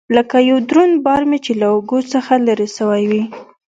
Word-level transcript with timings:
لکه 0.17 0.37
يو 0.49 0.57
دروند 0.69 0.95
بار 1.05 1.21
مې 1.29 1.37
چې 1.45 1.51
له 1.61 1.67
اوږو 1.73 1.99
څخه 2.13 2.33
لرې 2.47 2.67
سوى 2.77 3.03
وي. 3.11 3.23